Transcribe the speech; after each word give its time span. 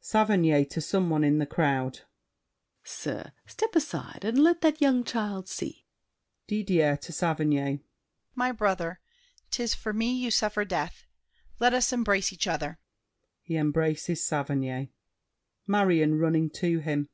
SAVERNY 0.00 0.66
(to 0.66 0.82
some 0.82 1.08
one 1.08 1.24
in 1.24 1.38
the 1.38 1.46
crowd). 1.46 2.00
Sir, 2.84 3.32
step 3.46 3.74
aside 3.74 4.22
and 4.22 4.38
let 4.38 4.60
that 4.60 4.82
young 4.82 5.02
child 5.02 5.48
see! 5.48 5.86
DIDIER 6.46 6.98
(to 6.98 7.10
Saverny). 7.10 7.80
My 8.34 8.52
brother, 8.52 9.00
'tis 9.50 9.74
for 9.74 9.94
me 9.94 10.12
you 10.12 10.30
suffer 10.30 10.66
death; 10.66 11.06
Let 11.58 11.72
us 11.72 11.90
embrace 11.90 12.34
each 12.34 12.46
other! 12.46 12.78
[He 13.40 13.56
embraces 13.56 14.22
Saverny. 14.26 14.90
MARION 15.66 16.18
(running 16.18 16.50
to 16.50 16.80
him). 16.80 17.08